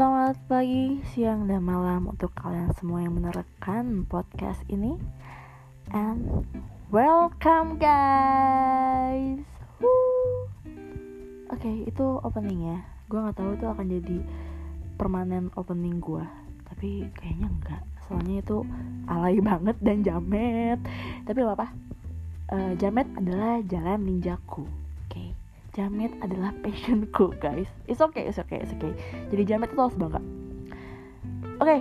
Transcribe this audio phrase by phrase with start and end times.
[0.00, 4.96] Selamat pagi, siang, dan malam untuk kalian semua yang menerangkan podcast ini.
[5.92, 6.48] And
[6.88, 9.44] welcome guys.
[11.52, 12.80] Oke, okay, itu openingnya.
[13.12, 14.18] Gue gak tahu itu akan jadi
[14.96, 16.24] permanen opening gue
[16.64, 18.64] Tapi kayaknya enggak Soalnya itu
[19.04, 20.80] alay banget dan jamet.
[21.28, 21.76] Tapi apa-apa.
[22.48, 24.64] Uh, Jamet adalah jalan ninjaku
[25.80, 27.64] Jamet adalah passionku guys.
[27.88, 28.92] It's okay, it's okay, it's okay.
[29.32, 30.20] Jadi Jamet itu harus bangga.
[30.20, 30.28] Oke,
[31.56, 31.80] okay,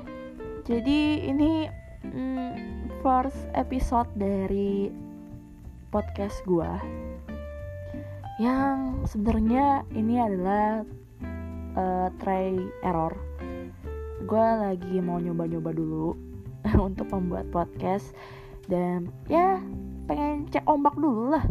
[0.63, 1.67] jadi ini
[2.07, 4.87] mm, first episode dari
[5.91, 6.71] podcast gue
[8.39, 10.87] Yang sebenarnya ini adalah
[11.75, 12.55] uh, try
[12.87, 13.11] error.
[14.23, 16.15] Gue lagi mau nyoba-nyoba dulu
[16.87, 18.15] untuk membuat podcast
[18.63, 19.59] Dan ya
[20.07, 21.43] pengen cek ombak dulu lah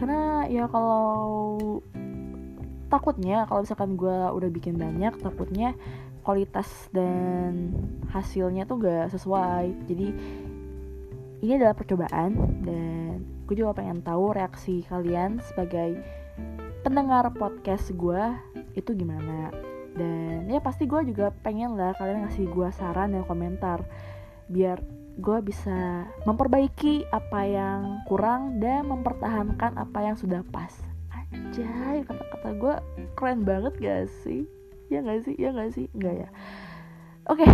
[0.00, 1.60] karena ya kalau
[2.88, 5.76] takutnya kalau misalkan gue udah bikin banyak takutnya
[6.24, 7.76] kualitas dan
[8.08, 9.76] hasilnya tuh gak sesuai.
[9.84, 10.08] Jadi
[11.44, 16.00] ini adalah percobaan dan gue juga pengen tahu reaksi kalian sebagai
[16.80, 18.24] pendengar podcast gue
[18.72, 19.52] itu gimana.
[19.92, 23.84] Dan ya pasti gue juga pengen lah kalian ngasih gue saran dan komentar
[24.48, 24.80] biar
[25.20, 30.72] gue bisa memperbaiki apa yang kurang dan mempertahankan apa yang sudah pas.
[31.12, 32.74] Aja kata-kata gue
[33.14, 34.48] keren banget gak sih?
[34.88, 35.36] Ya gak sih?
[35.36, 35.86] Ya gak sih?
[35.92, 36.28] Enggak ya?
[37.28, 37.44] Oke.
[37.44, 37.52] Okay.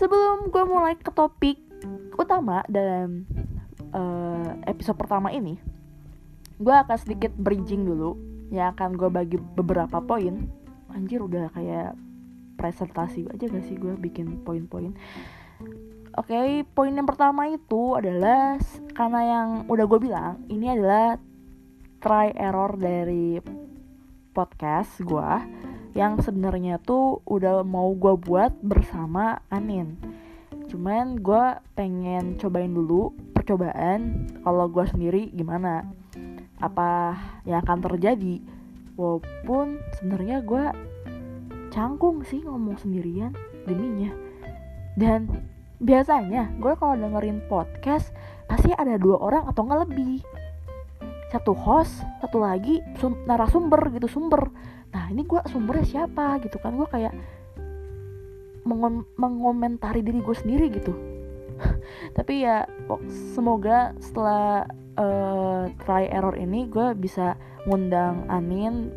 [0.00, 1.60] sebelum gue mulai ke topik
[2.16, 3.28] utama dalam
[3.92, 5.60] uh, episode pertama ini
[6.56, 8.16] gue akan sedikit bridging dulu
[8.48, 10.48] yang akan gue bagi beberapa poin.
[10.90, 11.94] Anjir udah kayak
[12.60, 14.92] presentasi aja gak sih gue bikin poin-poin
[16.10, 18.58] Oke, okay, poin yang pertama itu adalah
[18.98, 21.14] karena yang udah gue bilang, ini adalah
[22.02, 23.38] try error dari
[24.34, 25.30] podcast gue
[25.94, 30.02] yang sebenarnya tuh udah mau gue buat bersama Anin.
[30.66, 31.44] Cuman gue
[31.78, 35.86] pengen cobain dulu percobaan kalau gue sendiri gimana,
[36.58, 37.14] apa
[37.46, 38.42] yang akan terjadi.
[38.98, 40.64] Walaupun sebenarnya gue
[41.70, 43.30] canggung sih ngomong sendirian
[43.62, 44.10] deminya.
[44.98, 45.49] Dan
[45.80, 48.12] biasanya gue kalau dengerin podcast
[48.44, 50.20] pasti ada dua orang atau nggak lebih.
[51.32, 54.52] Satu host satu lagi sum narasumber gitu sumber.
[54.92, 56.76] Nah ini gue sumbernya siapa gitu kan?
[56.76, 57.16] Gue kayak
[58.68, 60.92] mengom mengomentari diri gue sendiri gitu.
[62.16, 62.68] Tapi ya
[63.32, 64.68] semoga setelah
[65.00, 68.92] uh, try error ini gue bisa ngundang Anin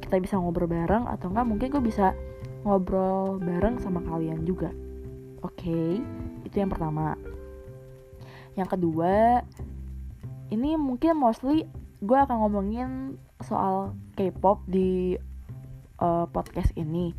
[0.00, 2.12] kita bisa ngobrol bareng atau enggak mungkin gue bisa
[2.64, 4.68] ngobrol bareng sama kalian juga
[5.44, 5.90] Oke, okay,
[6.48, 7.20] itu yang pertama.
[8.56, 9.44] Yang kedua,
[10.48, 11.68] ini mungkin mostly
[12.00, 15.20] gue akan ngomongin soal K-pop di
[16.00, 17.12] uh, podcast ini.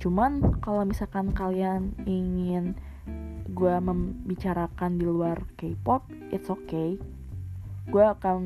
[0.00, 2.80] Cuman kalau misalkan kalian ingin
[3.52, 6.96] gue membicarakan di luar K-pop, it's okay.
[7.92, 8.40] Gue akan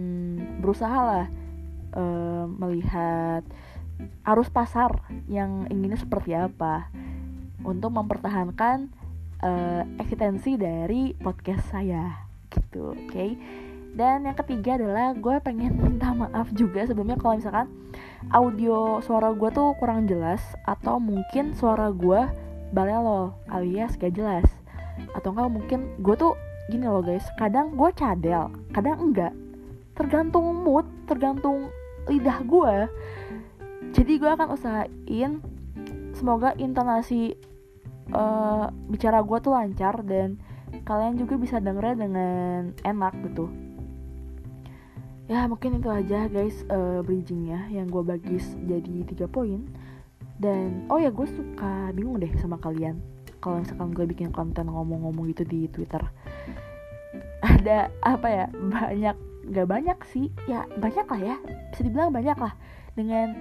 [0.59, 1.27] berusaha lah
[1.95, 3.47] uh, melihat
[4.27, 6.91] arus pasar yang inginnya seperti apa
[7.63, 9.00] untuk mempertahankan
[9.43, 13.09] uh, eksistensi dari podcast saya gitu oke?
[13.11, 13.31] Okay?
[13.91, 17.67] dan yang ketiga adalah gue pengen minta maaf juga sebelumnya kalau misalkan
[18.31, 22.23] audio suara gue tuh kurang jelas atau mungkin suara gue
[22.71, 24.47] balelo alias gak jelas.
[25.19, 26.39] Atau enggak mungkin gue tuh
[26.71, 29.35] gini loh guys kadang gue cadel kadang enggak.
[29.99, 31.75] Tergantung mood tergantung
[32.07, 32.75] lidah gue.
[33.91, 35.43] Jadi gue akan usahain
[36.15, 37.35] semoga intonasi
[38.15, 40.39] uh, bicara gue tuh lancar dan
[40.87, 43.51] kalian juga bisa dengernya dengan enak gitu.
[45.31, 49.67] Ya mungkin itu aja guys uh, bridgingnya yang gue bagi jadi tiga poin.
[50.41, 52.99] Dan oh ya gue suka bingung deh sama kalian.
[53.39, 56.03] Kalau misalkan gue bikin konten ngomong-ngomong gitu di twitter.
[57.47, 58.47] Ada apa ya?
[58.51, 59.17] Banyak
[59.55, 60.35] gak banyak sih.
[60.51, 61.37] Ya banyak lah ya.
[61.71, 62.53] Bisa dibilang banyak lah.
[62.99, 63.33] Dengan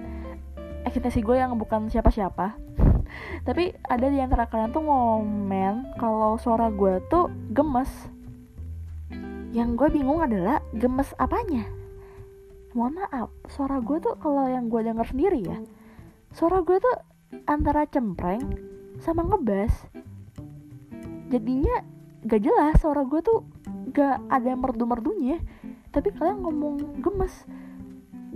[0.86, 2.56] eksistensi gue yang bukan siapa-siapa
[3.42, 7.90] tapi ada di antara kalian tuh ngomen kalau suara gue tuh gemes.
[9.50, 11.66] Yang gue bingung adalah gemes apanya?
[12.76, 15.58] Mohon maaf suara gue tuh kalau yang gue denger sendiri ya
[16.30, 16.96] suara gue tuh
[17.50, 18.42] antara cempreng
[19.02, 19.74] sama ngebas.
[21.30, 21.82] Jadinya
[22.26, 23.42] gak jelas suara gue tuh
[23.90, 25.42] gak ada merdu-merdunya
[25.90, 27.34] tapi kalian ngomong gemes.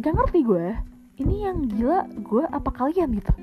[0.03, 0.75] Gak ngerti gue
[1.23, 3.35] ini yang gila gue apa kalian gitu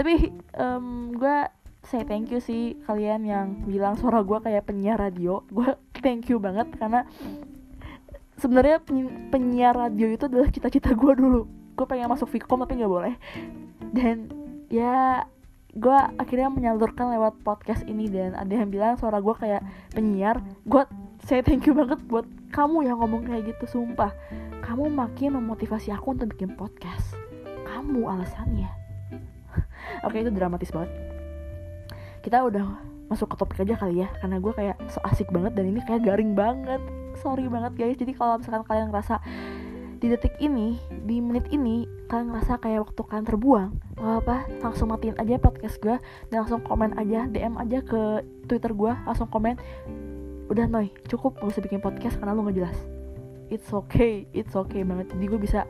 [0.00, 1.44] tapi um, gue
[1.84, 5.44] say thank you sih kalian yang bilang suara gue kayak penyiar radio.
[5.52, 7.04] Gue thank you banget karena
[8.40, 8.80] sebenarnya
[9.28, 11.44] penyiar radio itu adalah cita-cita gue dulu.
[11.76, 13.14] Gue pengen masuk Vkom tapi nggak boleh.
[13.92, 14.32] Dan
[14.72, 15.28] ya
[15.76, 19.60] gue akhirnya menyalurkan lewat podcast ini dan ada yang bilang suara gue kayak
[19.92, 20.40] penyiar.
[20.64, 20.88] Gue
[21.28, 22.24] saya thank you banget buat
[22.56, 24.16] kamu yang ngomong kayak gitu sumpah.
[24.64, 27.12] Kamu makin memotivasi aku untuk bikin podcast.
[27.68, 28.79] Kamu alasannya
[30.04, 30.90] oke itu dramatis banget.
[32.20, 35.66] Kita udah masuk ke topik aja kali ya karena gue kayak so asik banget dan
[35.66, 36.80] ini kayak garing banget.
[37.18, 37.96] Sorry banget guys.
[37.98, 39.18] Jadi kalau misalkan kalian ngerasa
[40.00, 43.70] di detik ini di menit ini kalian ngerasa kayak waktu kalian terbuang
[44.00, 46.00] gak apa langsung matiin aja podcast gue
[46.32, 49.60] dan langsung komen aja DM aja ke Twitter gue langsung komen
[50.48, 52.78] udah noy cukup gak usah bikin podcast karena lu gak jelas.
[53.52, 55.12] It's okay it's okay banget.
[55.12, 55.68] Jadi gue bisa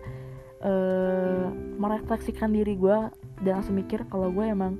[0.62, 1.50] uh,
[1.82, 2.98] merefleksikan diri gue
[3.40, 4.76] dan langsung mikir kalau gue emang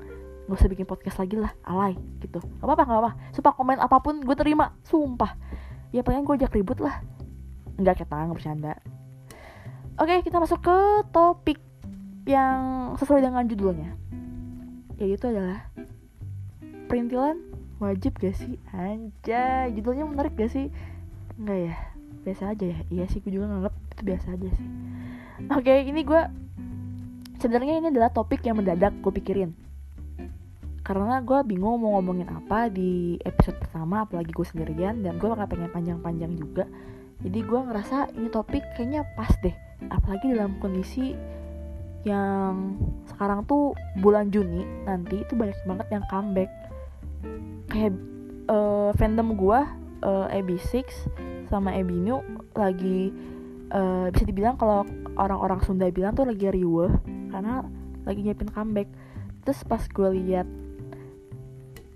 [0.51, 3.97] gak usah bikin podcast lagi lah alay gitu gak apa-apa gak apa sumpah komen apa
[4.03, 5.39] pun gue terima sumpah
[5.95, 7.01] ya paling gue ajak ribut lah
[7.81, 8.77] nggak ketang bercanda
[10.01, 10.79] Oke, kita masuk ke
[11.12, 11.61] topik
[12.25, 14.01] yang sesuai dengan judulnya.
[14.97, 15.69] Yaitu adalah
[16.89, 17.37] perintilan
[17.85, 18.56] wajib gak sih?
[18.73, 20.73] Anjay, judulnya menarik gak sih?
[21.37, 21.77] Enggak ya,
[22.25, 22.79] biasa aja ya.
[22.89, 24.69] Iya sih, gue juga nganggap itu biasa aja sih.
[25.53, 26.23] Oke, ini gue
[27.41, 29.51] sebenarnya ini adalah topik yang mendadak gue pikirin.
[30.85, 35.49] Karena gue bingung mau ngomongin apa di episode pertama, apalagi gue sendirian dan gue bakal
[35.49, 36.65] pengen panjang-panjang juga.
[37.21, 39.53] Jadi gue ngerasa ini topik kayaknya pas deh
[39.89, 41.17] apalagi dalam kondisi
[42.05, 42.77] yang
[43.09, 46.51] sekarang tuh bulan Juni nanti itu banyak banget yang comeback
[47.69, 47.93] kayak
[48.49, 49.69] uh, fandom gua
[50.05, 50.85] uh, AB6
[51.49, 52.25] sama Ebinu
[52.57, 53.13] lagi
[53.73, 54.85] uh, bisa dibilang kalau
[55.20, 56.88] orang-orang Sunda bilang tuh lagi riweh
[57.28, 57.69] karena
[58.08, 58.88] lagi nyiapin comeback.
[59.44, 60.49] Terus pas gue lihat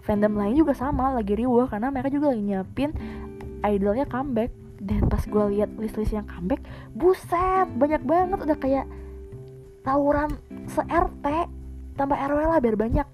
[0.05, 2.93] fandom lain juga sama lagi riweh karena mereka juga lagi nyiapin
[3.65, 4.53] idolnya comeback.
[4.85, 6.61] Dan pas gue lihat list-list yang comeback
[6.93, 8.39] buset banyak banget.
[8.45, 8.87] Udah kayak
[9.81, 10.37] tawuran
[10.69, 11.27] se RT
[11.97, 13.09] tambah RW lah biar banyak.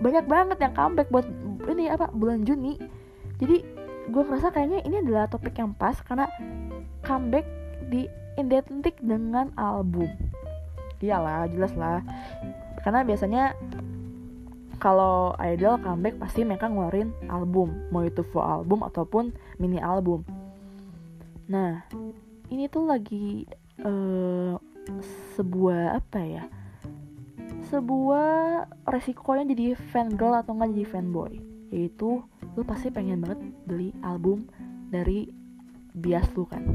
[0.00, 1.28] Banyak banget yang comeback buat
[1.68, 2.80] ini apa bulan Juni.
[3.36, 3.60] Jadi
[4.08, 6.24] gue ngerasa kayaknya ini adalah topik yang pas karena
[7.04, 7.44] comeback
[7.92, 8.08] di
[8.38, 10.08] identik dengan album
[11.02, 12.00] iyalah jelas lah
[12.86, 13.44] karena biasanya
[14.78, 20.22] kalau idol comeback pasti mereka ngeluarin album mau itu full album ataupun mini album
[21.48, 21.80] Nah,
[22.52, 23.48] ini tuh lagi
[23.80, 24.52] uh,
[25.32, 26.44] sebuah apa ya?
[27.72, 31.40] Sebuah resikonya jadi fan girl atau nggak jadi fanboy.
[31.72, 32.20] Yaitu
[32.52, 34.44] lu pasti pengen banget beli album
[34.92, 35.32] dari
[35.96, 36.68] bias lu kan.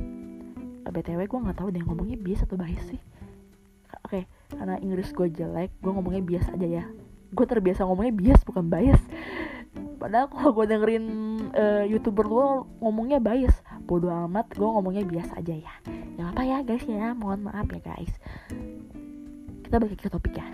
[0.91, 3.01] BTW gue nggak tahu deh ngomongnya bias atau bias sih.
[4.03, 6.83] Oke, okay, karena Inggris gue jelek, gue ngomongnya bias aja ya.
[7.31, 8.99] Gue terbiasa ngomongnya bias bukan bias.
[10.03, 11.05] Padahal kalau gue dengerin
[11.55, 13.55] uh, youtuber lu ngomongnya bias.
[13.87, 15.73] Bodo amat gue ngomongnya biasa aja ya.
[16.19, 17.15] Ya apa ya guys ya.
[17.15, 18.11] Mohon maaf ya guys.
[19.63, 20.45] Kita balik ke topik ya.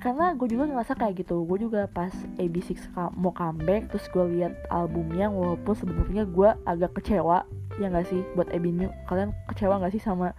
[0.00, 1.46] Karena gue juga ngerasa kayak gitu.
[1.46, 2.10] Gue juga pas
[2.40, 7.46] AB6 mau comeback terus gue lihat albumnya walaupun sebenarnya gue agak kecewa
[7.80, 10.36] ya gak sih buat New kalian kecewa gak sih sama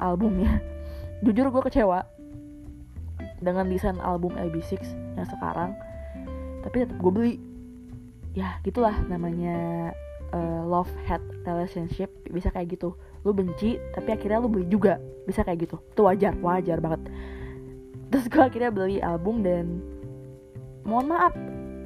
[0.00, 0.58] albumnya?
[1.24, 2.02] Jujur gue kecewa
[3.44, 4.80] dengan desain album AB6
[5.14, 5.76] yang sekarang
[6.64, 7.34] tapi tetap gue beli.
[8.32, 9.92] Ya gitulah namanya
[10.32, 12.96] uh, love hate relationship bisa kayak gitu.
[13.22, 14.96] Lu benci tapi akhirnya lu beli juga
[15.28, 15.76] bisa kayak gitu.
[15.92, 17.12] Itu wajar wajar banget.
[18.08, 19.84] Terus gue akhirnya beli album dan
[20.88, 21.36] mohon maaf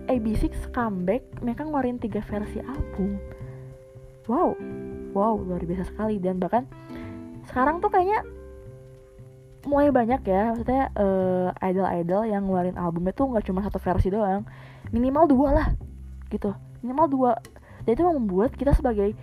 [0.06, 3.18] AB6 comeback mereka ngeluarin tiga versi album
[4.28, 4.54] wow.
[5.16, 6.20] Wow luar biasa sekali.
[6.20, 6.68] Dan bahkan
[7.48, 8.26] sekarang tuh kayaknya
[9.66, 14.46] mulai banyak ya maksudnya uh, idol-idol yang ngeluarin albumnya tuh nggak cuma satu versi doang.
[14.94, 15.68] Minimal dua lah
[16.30, 16.54] gitu.
[16.82, 17.32] Minimal dua.
[17.86, 19.14] Dan itu membuat kita sebagai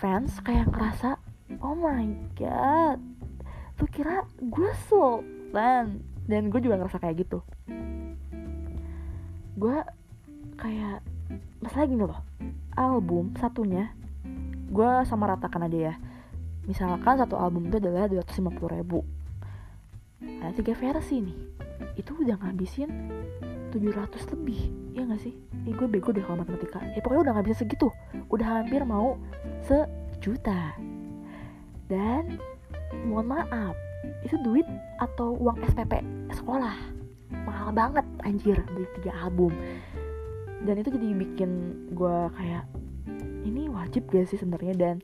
[0.00, 1.16] fans kayak ngerasa
[1.60, 3.00] oh my god
[3.76, 6.00] tuh kira gue sultan.
[6.24, 7.44] Dan gue juga ngerasa kayak gitu.
[9.60, 9.76] Gue
[10.56, 11.04] kayak
[11.60, 12.20] masalah gini loh.
[12.74, 13.92] Album satunya
[14.74, 15.94] gue sama ratakan aja ya.
[16.64, 19.04] Misalkan satu album itu adalah 250 ribu.
[20.20, 21.38] Ada tiga versi nih.
[22.00, 22.90] Itu udah ngabisin
[23.70, 24.60] 700 lebih
[24.94, 25.34] ya gak sih?
[25.66, 26.80] Ih gue bego deh kalau matematika.
[26.94, 27.88] Ya pokoknya udah gak bisa segitu.
[28.32, 29.20] Udah hampir mau
[29.66, 30.74] sejuta.
[31.90, 32.40] Dan
[33.04, 33.76] mohon maaf
[34.24, 34.64] itu duit
[35.00, 36.00] atau uang SPP
[36.32, 36.76] sekolah.
[37.44, 39.52] Mahal banget anjir beli tiga album.
[40.64, 41.50] Dan itu jadi bikin
[41.92, 42.64] gue kayak
[43.44, 44.74] ini wajib gak sih sebenarnya?
[44.74, 44.96] Dan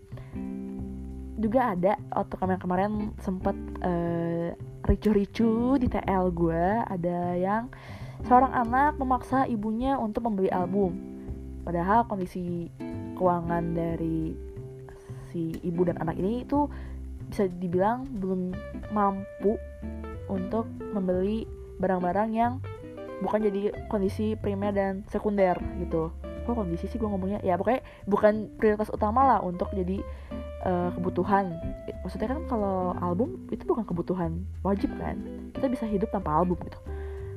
[1.40, 4.52] juga ada waktu kemarin kemarin sempet uh,
[4.84, 7.72] ricu-ricu di TL gue ada yang
[8.28, 10.96] seorang anak memaksa ibunya untuk membeli album.
[11.64, 12.68] Padahal kondisi
[13.16, 14.32] keuangan dari
[15.30, 16.66] si ibu dan anak ini itu
[17.30, 18.50] bisa dibilang belum
[18.90, 19.54] mampu
[20.26, 21.46] untuk membeli
[21.78, 22.58] barang-barang yang
[23.22, 26.10] bukan jadi kondisi primer dan sekunder gitu
[26.46, 27.40] kok kondisi sih gue ngomongnya?
[27.44, 30.00] Ya pokoknya bukan prioritas utama lah untuk jadi
[30.64, 31.54] uh, kebutuhan.
[32.04, 35.20] Maksudnya kan kalau album itu bukan kebutuhan wajib kan?
[35.56, 36.78] Kita bisa hidup tanpa album gitu.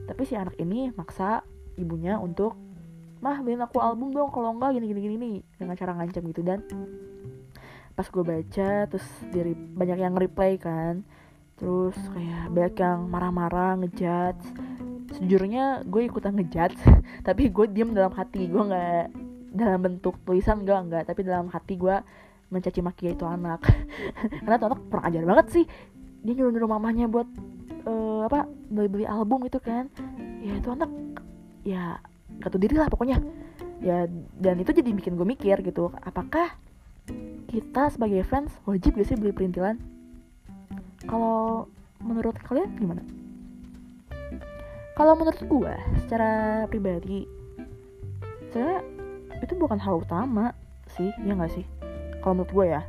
[0.07, 1.43] Tapi si anak ini maksa
[1.79, 2.55] ibunya untuk
[3.23, 6.41] mah beliin aku album dong kalau enggak gini gini gini dengan cara ngancam gitu.
[6.43, 6.59] Dan
[7.93, 11.05] pas gue baca terus dari banyak yang reply kan
[11.53, 14.41] terus kayak banyak yang marah-marah ngejudge
[15.15, 16.79] sejujurnya gue ikutan ngejudge
[17.27, 18.49] tapi gue diem dalam hati.
[18.49, 19.03] Gue nggak
[19.53, 21.09] dalam bentuk tulisan gue nggak.
[21.09, 21.95] Tapi dalam hati gue
[22.49, 23.61] mencaci maki itu anak.
[24.45, 25.65] Karena tuh anak kurang ajar banget sih.
[26.23, 27.27] Dia nyuruh nyuruh mamanya buat
[27.85, 29.87] uh, apa beli beli album itu kan.
[30.43, 30.89] Ya itu anak
[31.63, 31.97] ya
[32.41, 33.21] gak tahu diri lah pokoknya.
[33.83, 36.55] Ya dan itu jadi bikin gue mikir gitu apakah
[37.51, 39.77] kita sebagai fans wajib gak sih beli perintilan?
[41.03, 41.67] Kalau
[41.99, 43.03] menurut kalian gimana
[44.93, 47.25] kalau menurut gue secara pribadi
[48.53, 48.85] saya
[49.41, 50.53] itu bukan hal utama
[50.93, 51.65] sih ya nggak sih?
[52.21, 52.81] Kalau menurut gue ya.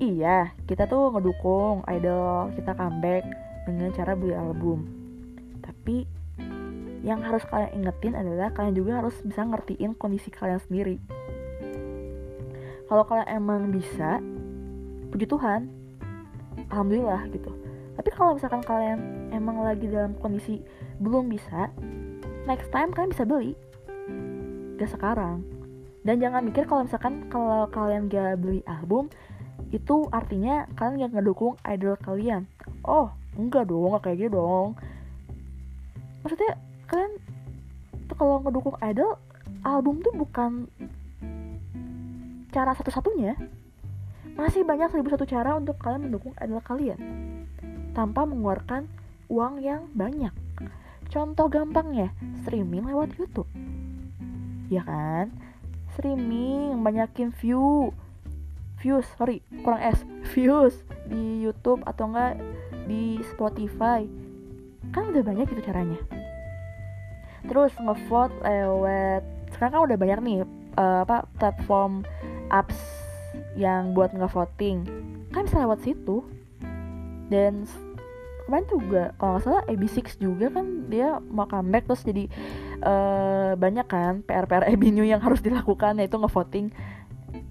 [0.00, 3.24] Iya kita tuh ngedukung idol kita comeback
[3.68, 4.88] dengan cara beli album.
[5.60, 6.08] Tapi
[7.04, 10.96] yang harus kalian ingetin adalah kalian juga harus bisa ngertiin kondisi kalian sendiri.
[12.88, 14.24] Kalau kalian emang bisa
[15.12, 15.68] puji Tuhan.
[16.72, 17.65] Alhamdulillah gitu
[17.96, 20.60] tapi kalau misalkan kalian emang lagi dalam kondisi
[21.00, 21.72] belum bisa
[22.44, 23.56] next time kalian bisa beli.
[24.76, 25.40] Gak sekarang.
[26.04, 29.08] Dan jangan mikir kalau misalkan kalau kalian gak beli album
[29.72, 32.44] itu artinya kalian gak ngedukung idol kalian.
[32.84, 34.76] Oh enggak dong gak kayak gitu dong.
[36.20, 36.60] Maksudnya
[36.92, 37.12] kalian
[38.12, 39.16] tuh kalau ngedukung idol
[39.64, 40.68] album tuh bukan
[42.52, 43.40] cara satu-satunya.
[44.36, 47.00] Masih banyak seribu satu cara untuk kalian mendukung idol kalian
[47.96, 48.84] tanpa mengeluarkan
[49.32, 50.36] uang yang banyak
[51.06, 52.10] Contoh gampangnya,
[52.42, 53.46] streaming lewat YouTube.
[54.66, 55.30] Ya kan?
[55.94, 57.94] Streaming, banyakin view.
[58.82, 60.02] Views, sorry, kurang S.
[60.34, 60.74] Views
[61.06, 62.34] di YouTube atau enggak
[62.90, 64.04] di Spotify.
[64.90, 65.98] Kan udah banyak gitu caranya.
[67.46, 69.22] Terus ngevote lewat
[69.54, 70.38] sekarang kan udah banyak nih
[70.76, 72.02] uh, apa platform
[72.50, 72.76] apps
[73.54, 74.84] yang buat ngevoting.
[75.30, 76.26] Kan bisa lewat situ.
[77.30, 77.66] Dan
[78.46, 82.30] kemarin juga kalau nggak salah AB6 juga kan dia mau comeback terus jadi
[82.86, 86.70] uh, banyak kan PR-PR AB New yang harus dilakukan yaitu ngevoting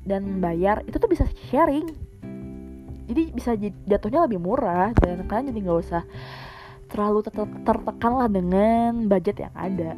[0.06, 1.90] dan bayar itu tuh bisa sharing.
[3.06, 3.54] Jadi bisa
[3.86, 6.04] jatuhnya lebih murah dan kalian jadi nggak usah
[6.90, 7.22] terlalu
[7.66, 9.94] tertekan lah dengan budget yang ada.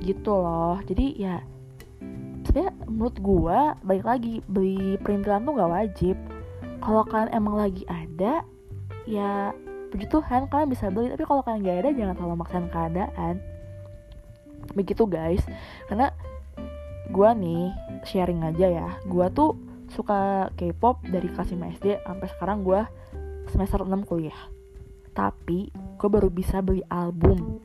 [0.00, 0.80] Gitu loh.
[0.84, 1.44] Jadi ya
[2.48, 6.16] sebenarnya menurut gua baik lagi beli perintilan tuh nggak wajib.
[6.78, 8.46] Kalau kalian emang lagi ada
[9.04, 9.52] ya
[9.88, 11.12] puji Tuhan kalian bisa beli.
[11.12, 13.34] Tapi kalau kalian gak ada jangan terlalu maksain keadaan.
[14.72, 15.42] Begitu guys.
[15.88, 16.12] Karena
[17.08, 17.62] gue nih
[18.04, 18.88] sharing aja ya.
[19.08, 19.56] Gue tuh
[19.88, 22.80] suka K-pop dari kelas 5 SD sampai sekarang gue
[23.48, 24.40] semester 6 kuliah.
[25.16, 27.58] Tapi gue baru bisa beli album.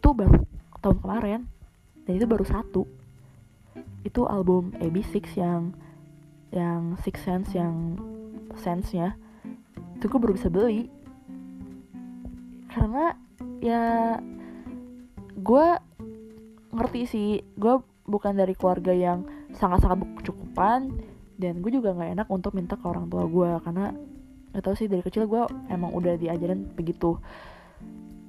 [0.00, 0.40] Tuh baru
[0.80, 1.40] tahun kemarin.
[2.08, 2.82] Dan itu baru satu.
[4.06, 5.74] Itu album AB6 yang
[6.54, 7.98] yang Six Sense yang
[8.56, 9.18] sense nya
[9.96, 10.88] itu gue baru bisa beli
[12.76, 13.16] karena
[13.64, 13.84] ya
[15.32, 15.66] gue
[16.76, 19.24] ngerti sih gue bukan dari keluarga yang
[19.56, 20.92] sangat-sangat berkecukupan
[21.40, 23.96] dan gue juga nggak enak untuk minta ke orang tua gue karena
[24.52, 27.20] gak tau sih dari kecil gue emang udah diajarin begitu.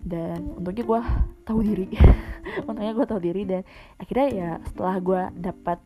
[0.08, 1.01] Dan untungnya gue
[1.44, 1.88] tahu diri
[2.68, 3.62] untungnya gue tahu diri dan
[4.00, 5.80] akhirnya ya setelah gue dapat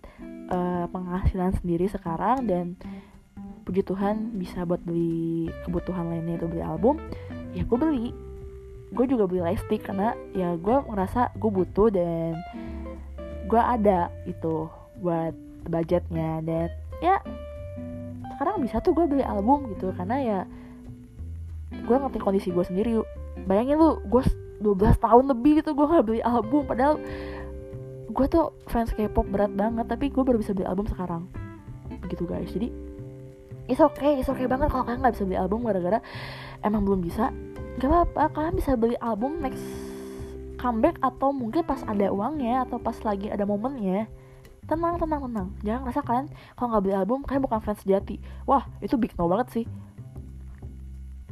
[0.53, 2.77] uh, penghasilan sendiri sekarang dan
[3.65, 7.01] puji Tuhan bisa buat beli kebutuhan lainnya itu beli album
[7.53, 8.31] ya gue beli
[8.92, 12.36] gue juga beli lightstick karena ya gue ngerasa gue butuh dan
[13.48, 14.68] gue ada itu
[15.00, 15.32] buat
[15.68, 16.44] budgetnya.
[16.44, 16.68] Dan
[17.00, 17.24] ya
[18.36, 20.40] sekarang bisa tuh gue beli album gitu karena ya
[21.72, 23.00] gue ngerti kondisi gue sendiri.
[23.48, 24.24] Bayangin lu gue
[24.60, 27.00] 12 tahun lebih gitu gue gak beli album padahal
[28.12, 31.32] gue tuh fans K-pop berat banget tapi gue baru bisa beli album sekarang.
[32.04, 32.52] Begitu guys.
[32.52, 32.92] Jadi
[33.72, 36.00] it's okay it's okay banget kalau kalian nggak bisa beli album gara-gara
[36.60, 37.32] emang belum bisa
[37.82, 39.66] gak apa-apa kalian bisa beli album next
[40.62, 44.06] comeback atau mungkin pas ada uangnya atau pas lagi ada momennya.
[44.70, 45.48] Tenang tenang tenang.
[45.66, 48.22] Jangan rasa kalian kalau nggak beli album kalian bukan fans sejati.
[48.46, 49.66] Wah itu big no banget sih.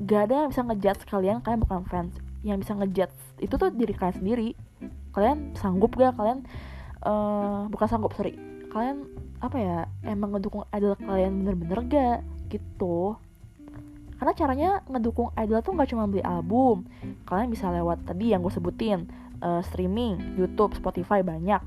[0.01, 2.17] Gak ada yang bisa ngejudge kalian kalian bukan fans.
[2.41, 3.15] Yang bisa ngejudge
[3.45, 4.49] itu tuh diri kalian sendiri.
[5.13, 6.17] Kalian sanggup gak?
[6.17, 6.49] Kalian
[7.05, 8.33] uh, bukan sanggup sorry.
[8.73, 9.05] Kalian
[9.37, 12.19] apa ya emang ngedukung idol kalian bener-bener gak?
[12.49, 13.13] Gitu
[14.19, 16.83] karena caranya ngedukung idol tuh nggak cuma beli album.
[17.23, 19.07] Kalian bisa lewat tadi yang gue sebutin
[19.39, 21.63] uh, streaming YouTube Spotify banyak.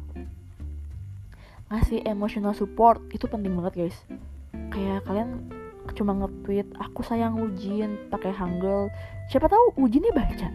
[1.73, 3.97] Ngasih emotional support itu penting banget guys.
[4.68, 5.49] Kayak kalian
[5.97, 8.87] cuma nge-tweet aku sayang Ujin pakai Hangul
[9.26, 10.49] siapa tahu Ujinnya baca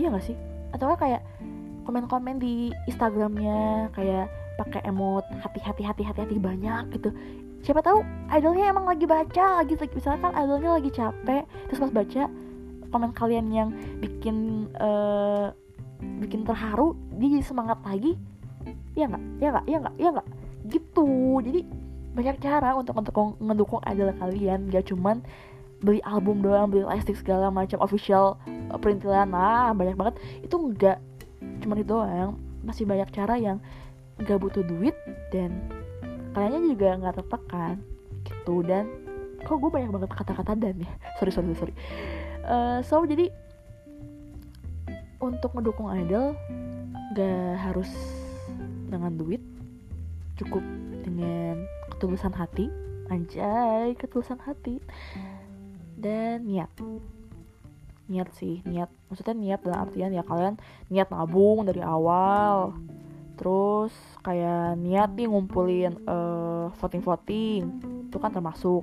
[0.00, 0.36] iya gak sih?
[0.72, 1.20] Atau kayak
[1.84, 7.12] komen-komen di Instagramnya kayak pakai emot hati-hati hati-hati hati banyak gitu
[7.60, 8.00] siapa tahu
[8.32, 12.22] idolnya emang lagi baca lagi misalkan idolnya lagi capek terus pas baca
[12.90, 13.68] komen kalian yang
[14.02, 15.54] bikin uh,
[16.00, 18.16] bikin terharu dia jadi semangat lagi?
[18.96, 19.22] Ya nggak?
[19.38, 19.64] Ya nggak?
[19.68, 19.94] Ya nggak?
[19.96, 20.28] Ya nggak?
[20.68, 21.08] Gitu.
[21.46, 21.60] Jadi
[22.10, 24.68] banyak cara untuk untuk ngedukung idol kalian.
[24.72, 25.22] Gak cuman
[25.80, 28.36] beli album doang beli plastik segala macam official
[28.72, 29.30] uh, perintilan.
[29.32, 30.14] Ah banyak banget.
[30.42, 30.98] Itu enggak
[31.62, 32.30] cuman itu doang.
[32.64, 33.60] Masih banyak cara yang
[34.20, 34.92] gak butuh duit
[35.32, 35.79] dan
[36.34, 37.76] kaliannya juga nggak tertekan
[38.26, 38.86] gitu dan
[39.40, 40.92] kok gue banyak banget kata-kata dan ya.
[41.18, 41.74] Sorry sorry sorry.
[42.44, 43.32] Uh, so jadi
[45.20, 46.32] untuk mendukung idol
[47.12, 47.90] gak harus
[48.88, 49.42] dengan duit
[50.40, 50.64] cukup
[51.04, 52.72] dengan ketulusan hati.
[53.12, 54.80] Anjay ketulusan hati.
[56.00, 56.72] Dan niat.
[58.08, 58.88] Niat sih niat.
[59.12, 60.56] Maksudnya niat dalam artian ya kalian
[60.88, 62.72] niat nabung dari awal
[64.74, 67.60] niat nih ngumpulin uh, voting voting
[68.10, 68.82] itu kan termasuk.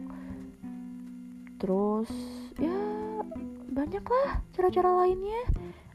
[1.60, 2.10] Terus
[2.58, 2.77] ya
[3.72, 5.44] banyak lah cara-cara lainnya.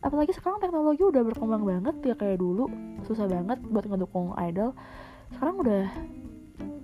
[0.02, 2.66] Apalagi sekarang teknologi udah berkembang banget ya kayak dulu.
[3.06, 4.74] Susah banget buat ngedukung idol.
[5.32, 5.88] Sekarang udah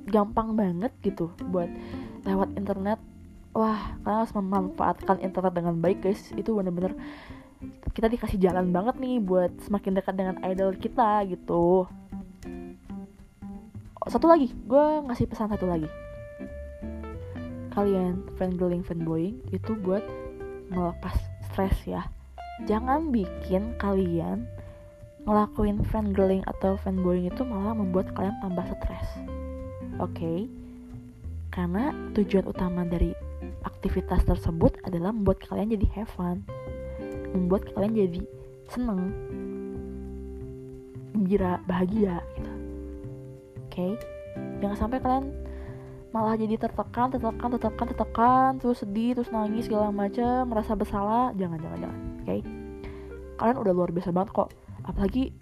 [0.09, 1.69] gampang banget gitu buat
[2.25, 2.99] lewat internet.
[3.53, 6.31] Wah kalian harus memanfaatkan internet dengan baik guys.
[6.33, 6.95] Itu bener-bener
[7.93, 11.91] kita dikasih jalan banget nih buat semakin dekat dengan idol kita gitu
[14.07, 15.91] satu lagi gue ngasih pesan satu lagi.
[17.75, 20.07] Kalian fangirling fanboying itu buat
[20.71, 21.19] melepas
[21.51, 22.07] stres ya.
[22.71, 24.47] Jangan bikin kalian
[25.27, 29.07] ngelakuin fangirling atau fanboying itu malah membuat kalian tambah stres.
[29.99, 30.15] Oke?
[30.15, 30.39] Okay?
[31.59, 33.11] karena tujuan utama dari
[33.67, 36.47] aktivitas tersebut adalah membuat kalian jadi have fun.
[37.35, 38.23] Membuat kalian jadi
[38.71, 39.11] seneng.
[41.19, 42.58] Gembira bahagia gitu
[43.79, 43.93] okay?
[44.59, 45.27] jangan sampai kalian
[46.11, 51.61] malah jadi tertekan tertekan tertekan tertekan terus sedih terus nangis segala macam merasa bersalah jangan
[51.61, 52.41] jangan jangan oke okay?
[53.39, 54.51] kalian udah luar biasa banget kok
[54.89, 55.37] apalagi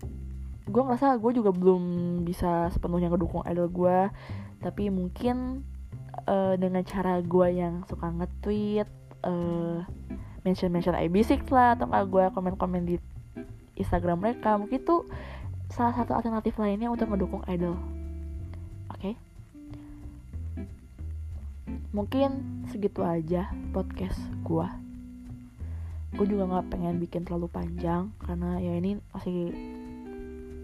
[0.67, 1.83] gue ngerasa gue juga belum
[2.27, 3.99] bisa sepenuhnya ngedukung idol gue
[4.59, 5.63] tapi mungkin
[6.27, 8.91] uh, dengan cara gue yang suka nge-tweet
[9.23, 9.87] uh,
[10.43, 12.97] mention mention IB6 lah atau nggak gue komen komen di
[13.79, 15.07] Instagram mereka mungkin itu
[15.71, 17.79] salah satu alternatif lainnya untuk mendukung idol
[21.97, 24.69] mungkin segitu aja podcast gue
[26.17, 29.53] gue juga nggak pengen bikin terlalu panjang karena ya ini masih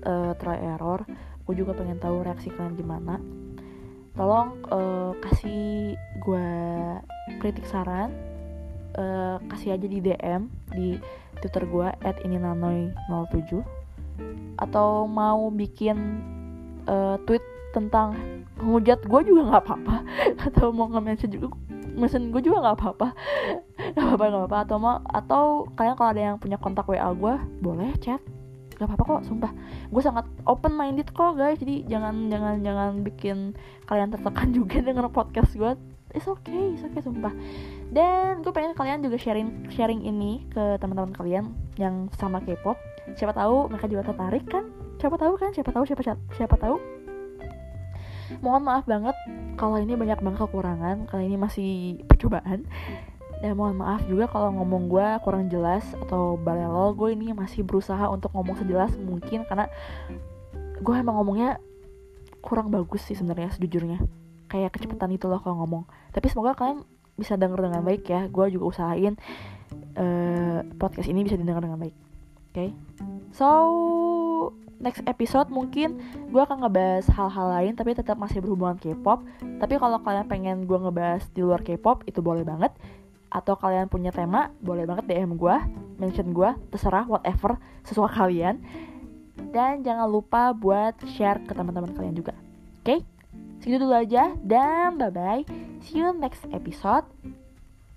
[0.08, 1.04] uh, try error.
[1.44, 3.20] Gue juga pengen tahu reaksi kalian gimana.
[4.16, 6.48] Tolong uh, kasih gue
[7.40, 8.12] kritik saran.
[8.92, 11.00] Uh, kasih aja di DM di
[11.40, 11.88] Twitter gue
[12.28, 13.64] @ininanoy07
[14.60, 15.96] atau mau bikin
[16.84, 17.40] uh, tweet
[17.72, 18.14] tentang
[18.60, 19.96] ngujat gue juga nggak apa-apa.
[20.46, 21.56] Atau mau nge-mention juga
[21.92, 23.08] gue juga nggak apa-apa.
[23.92, 24.58] Nggak apa-apa nggak apa-apa.
[24.64, 25.44] Atau mau atau
[25.76, 28.20] kalian kalau ada yang punya kontak WA gue boleh chat.
[28.80, 29.52] Gak apa-apa kok sumpah.
[29.92, 31.60] Gue sangat open minded kok guys.
[31.60, 33.52] Jadi jangan jangan jangan bikin
[33.84, 35.76] kalian tertekan juga dengan podcast gue
[36.16, 37.32] it's okay it's okay sumpah.
[37.92, 42.80] Dan gue pengen kalian juga sharing sharing ini ke teman-teman kalian yang sama K-pop.
[43.14, 44.72] Siapa tahu mereka juga tertarik kan?
[44.96, 45.52] Siapa tahu kan?
[45.52, 46.91] Siapa tahu siapa siapa tahu
[48.40, 49.16] mohon maaf banget
[49.60, 51.70] kalau ini banyak banget kekurangan kalau ini masih
[52.08, 52.64] percobaan.
[53.42, 58.06] Dan mohon maaf juga kalau ngomong gue kurang jelas atau balelo gue ini masih berusaha
[58.06, 59.66] untuk ngomong sejelas mungkin karena
[60.78, 61.58] gue emang ngomongnya
[62.38, 63.98] kurang bagus sih sebenarnya sejujurnya.
[64.46, 65.84] Kayak kecepatan itu loh kalau ngomong.
[66.14, 66.86] Tapi semoga kalian
[67.18, 68.30] bisa denger dengan baik ya.
[68.30, 69.18] Gue juga usahain
[69.98, 71.96] uh, podcast ini bisa didengar dengan baik.
[72.52, 72.54] Oke?
[72.54, 72.70] Okay?
[73.32, 73.48] so
[74.82, 76.02] next episode mungkin
[76.34, 79.22] gue akan ngebahas hal-hal lain tapi tetap masih berhubungan K-pop.
[79.62, 82.74] Tapi kalau kalian pengen gue ngebahas di luar K-pop itu boleh banget.
[83.32, 85.56] Atau kalian punya tema boleh banget DM gue
[85.96, 88.58] mention gue terserah whatever sesuai kalian.
[89.54, 92.34] Dan jangan lupa buat share ke teman-teman kalian juga.
[92.82, 92.98] Oke?
[92.98, 93.00] Okay?
[93.62, 95.46] segitu dulu aja dan bye bye
[95.86, 97.06] see you next episode.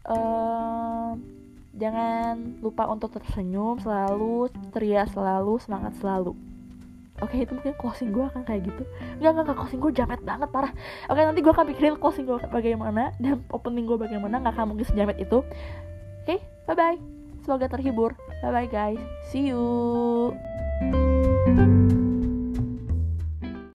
[0.06, 1.18] Uh,
[1.76, 6.36] jangan lupa untuk tersenyum selalu ceria selalu semangat selalu.
[7.24, 8.84] Oke itu mungkin closing gue akan kayak gitu.
[9.20, 10.74] Enggak, enggak, enggak, closing gue jamet banget, parah.
[11.08, 14.84] Oke nanti gue akan pikirin closing gue bagaimana Dan opening gue bagaimana, gak akan mungkin
[14.84, 15.40] sejamet itu.
[16.28, 17.00] Oke, bye-bye.
[17.48, 18.20] Semoga terhibur.
[18.44, 19.00] Bye-bye guys,
[19.32, 20.36] see you